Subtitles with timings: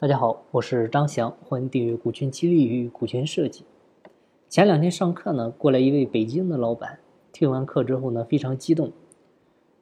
[0.00, 3.64] 大家好，我是张翔，欢迎订阅股权激励与股权设计。
[4.48, 7.00] 前两天上课呢，过来一位北京的老板，
[7.32, 8.92] 听完课之后呢，非常激动，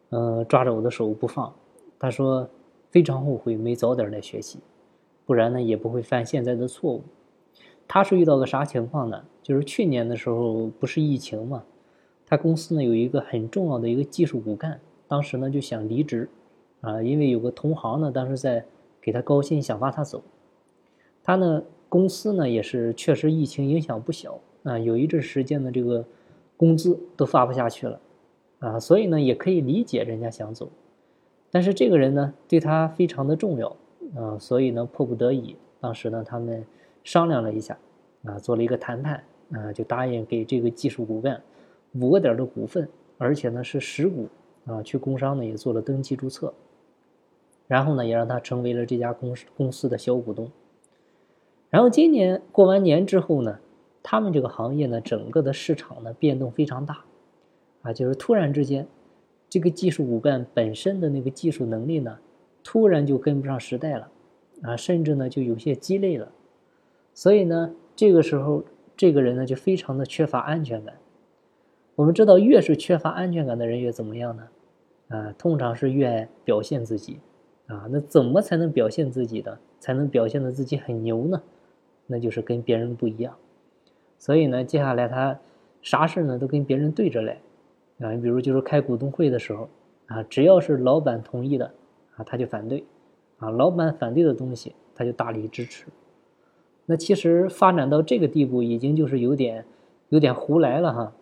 [0.09, 1.55] 呃，抓着我的手不放。
[1.99, 2.49] 他说
[2.91, 4.61] 非常后悔没早点来学习，
[5.27, 7.03] 不然呢也不会犯现在的错误。
[7.87, 9.23] 他是遇到个啥情况呢？
[9.43, 11.63] 就是去年的时候不是疫情嘛，
[12.25, 16.27] 他公司呢有一个很重要的一个技术骨干，当时呢就想离职，
[16.81, 18.65] 啊，因为有个同行呢当时在。
[19.07, 20.21] 给他高薪，想挖他走。
[21.23, 26.05] 他呢，公司呢也是确实疫情影响不小啊，有一阵时间的这个
[26.57, 28.01] 工资都发不下去了
[28.59, 30.69] 啊，所以呢也可以理解人家想走。
[31.53, 33.69] 但是这个人呢对他非常的重要
[34.17, 36.67] 啊，所以呢迫不得已，当时呢他们
[37.05, 37.79] 商量了一下
[38.25, 41.41] 啊，做了一个谈判啊，就答应给这个技术骨干
[41.93, 42.89] 五个点的股份，
[43.19, 44.27] 而且呢是实股
[44.65, 46.53] 啊，去工商呢也做了登记注册。
[47.67, 50.51] 然后呢，也让他成为了这家公司公司的小股东。
[51.69, 53.59] 然后今年过完年之后呢，
[54.03, 57.05] 他们这个行业呢，整个的市场呢变动非常大，
[57.83, 58.87] 啊，就是突然之间，
[59.49, 62.19] 这个技术骨干本身的那个技术能力呢，
[62.63, 64.09] 突然就跟不上时代了，
[64.63, 66.31] 啊，甚至呢就有些鸡肋了。
[67.15, 68.63] 所以呢，这个时候
[68.97, 70.95] 这个人呢就非常的缺乏安全感。
[71.97, 74.49] 我们知道，越是缺乏安全感的人越怎么样呢？
[75.09, 77.19] 啊，通常是越爱表现自己。
[77.67, 81.43] 啊，那怎么才能表现自己的，才能表现的自己很牛呢？
[82.07, 83.35] 那就是跟别人不一样。
[84.19, 85.37] 所以呢，接下来他
[85.83, 87.41] 啥事呢都跟别人对着来。
[87.99, 89.69] 啊，你比如就是开股东会的时候，
[90.07, 91.73] 啊，只要是老板同意的，
[92.15, 92.85] 啊，他就反对；
[93.39, 95.87] 啊，老板反对的东西，他就大力支持。
[96.85, 99.65] 那其实发展到这个地步，已经就是有点
[100.11, 101.13] 有点胡来了哈。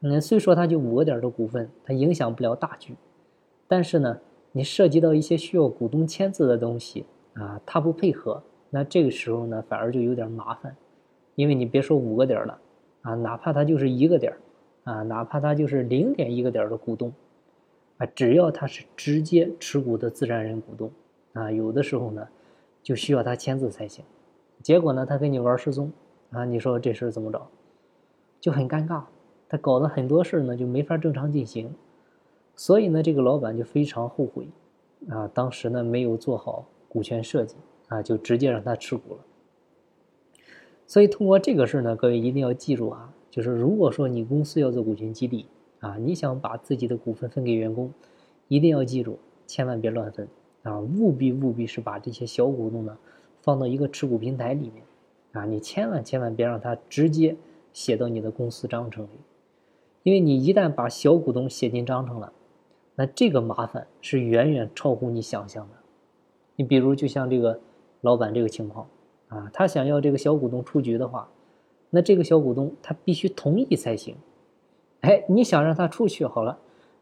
[0.00, 2.96] 那虽说他就五个点的股份，他影响不了大局，
[3.68, 4.18] 但是呢。
[4.56, 10.76] 你涉及到一些需要股东签字的东西啊，他不配合，那这个时候呢，反而就有点麻烦，
[11.34, 12.56] 因为你别说五个点了，
[13.02, 14.32] 啊，哪怕他就是一个点
[14.84, 17.12] 啊，哪怕他就是零点一个点的股东，
[17.96, 20.88] 啊，只要他是直接持股的自然人股东，
[21.32, 22.28] 啊，有的时候呢，
[22.80, 24.04] 就需要他签字才行，
[24.62, 25.90] 结果呢，他跟你玩失踪，
[26.30, 27.44] 啊，你说这事怎么着，
[28.40, 29.02] 就很尴尬，
[29.48, 31.74] 他搞的很多事呢就没法正常进行。
[32.56, 34.46] 所以呢，这个老板就非常后悔，
[35.08, 37.56] 啊，当时呢没有做好股权设计，
[37.88, 39.20] 啊，就直接让他持股了。
[40.86, 45.46] 所以通过这个事呢，各位一定要记住啊，就是如果说你公司要做股权激励，
[45.80, 47.92] 啊，你想把自己的股份分给员工，
[48.46, 50.28] 一定要记住，千万别乱分，
[50.62, 52.96] 啊，务必务必是把这些小股东呢
[53.42, 54.84] 放到一个持股平台里面，
[55.32, 57.34] 啊，你千万千万别让他直接
[57.72, 59.08] 写到你的公司章程里，
[60.04, 62.32] 因为你一旦把小股东写进章程了。
[62.96, 65.74] 那这个麻烦是远远超乎你想象的。
[66.56, 67.60] 你比如，就像这个
[68.00, 68.86] 老板这个情况
[69.28, 71.28] 啊，他想要这个小股东出局的话，
[71.90, 74.16] 那这个小股东他必须同意才行。
[75.00, 76.58] 哎，你想让他出去好了，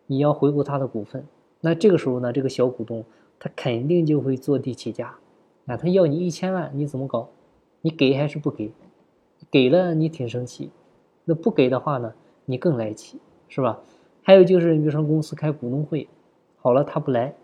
[0.07, 1.27] 你要回购他的股份，
[1.61, 3.05] 那这个时候呢，这个小股东
[3.39, 5.17] 他肯定就会坐地起价。
[5.67, 7.29] 啊，他要你一千万，你怎么搞？
[7.83, 8.73] 你给还是不给？
[9.51, 10.71] 给了你挺生气，
[11.25, 12.15] 那不给的话呢，
[12.47, 13.81] 你更来气，是吧？
[14.23, 16.09] 还有就是，比如说公司开股东会，
[16.61, 17.35] 好了他不来，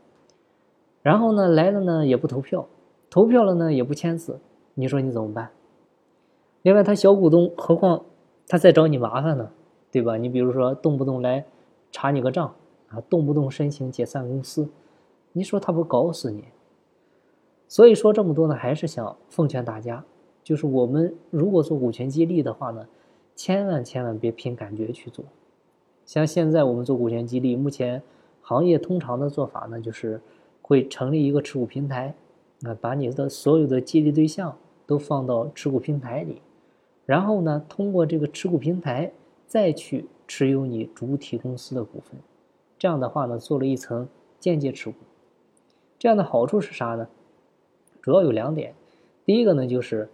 [1.02, 2.66] 然后呢来了呢也不投票，
[3.10, 4.38] 投票了呢也不签字，
[4.74, 5.50] 你说你怎么办？
[6.62, 8.04] 另外他小股东，何况
[8.46, 9.50] 他在找你麻烦呢，
[9.90, 10.16] 对吧？
[10.16, 11.44] 你比如说动不动来
[11.90, 12.54] 查你个账
[12.88, 14.68] 啊，动不动申请解散公司，
[15.32, 16.44] 你说他不搞死你？
[17.66, 20.04] 所以说这么多呢，还是想奉劝大家，
[20.44, 22.86] 就是我们如果做股权激励的话呢，
[23.34, 25.24] 千万千万别凭感觉去做。
[26.08, 28.02] 像现在我们做股权激励，目前
[28.40, 30.18] 行业通常的做法呢，就是
[30.62, 32.14] 会成立一个持股平台，
[32.62, 36.40] 啊，把你的所有的激励对象都放到持股平台里，
[37.04, 39.12] 然后呢，通过这个持股平台
[39.46, 42.18] 再去持有你主体公司的股份，
[42.78, 44.08] 这样的话呢，做了一层
[44.40, 44.96] 间接持股。
[45.98, 47.06] 这样的好处是啥呢？
[48.00, 48.74] 主要有两点，
[49.26, 50.08] 第一个呢，就是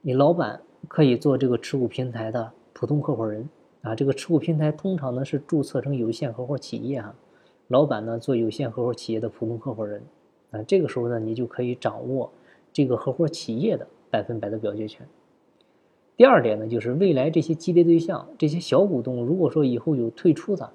[0.00, 3.48] 你老板可以做这个持股平台的普通合伙人。
[3.82, 7.14] 啊，这个持股平台通常呢是注册成有限合伙企业哈，
[7.68, 10.02] 老板呢做有限合伙企业的普通合伙人，
[10.50, 12.30] 啊，这个时候呢你就可以掌握
[12.72, 15.06] 这个合伙企业的百分百的表决权。
[16.16, 20.70] 第二点呢就是未来这些激励对象，这些小股东如果说以后有退出的，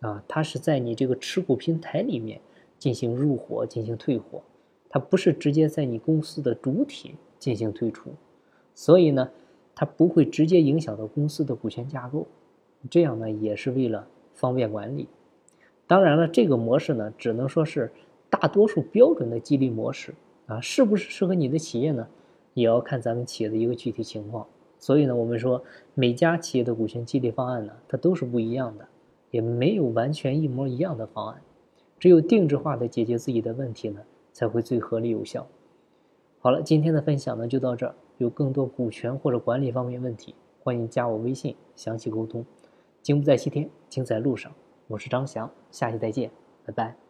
[0.00, 2.40] 啊，他是在你这个持股平台里面
[2.78, 4.40] 进行入伙进行退伙，
[4.88, 8.08] 他不是直接在你公司的主体进行退出，
[8.74, 9.30] 所以呢，
[9.74, 12.26] 它不会直接影响到公司的股权架构。
[12.90, 15.08] 这样呢，也是为了方便管理。
[15.86, 17.92] 当然了，这个模式呢，只能说是
[18.28, 20.14] 大多数标准的激励模式
[20.46, 22.06] 啊，是不是适合你的企业呢？
[22.54, 24.46] 也要看咱们企业的一个具体情况。
[24.78, 25.62] 所以呢，我们说
[25.94, 28.86] 每家企业的股权激励方案呢，它都是不一样的，
[29.30, 31.40] 也没有完全一模一样的方案。
[31.98, 34.00] 只有定制化的解决自己的问题呢，
[34.32, 35.46] 才会最合理有效。
[36.40, 37.94] 好了，今天的分享呢就到这儿。
[38.18, 42.44] 有更多股权或者管理方面问题，欢迎加我微信详细沟通。
[43.06, 44.52] 金不在西天，精在路上。
[44.88, 46.28] 我是张翔，下期再见，
[46.64, 47.05] 拜拜。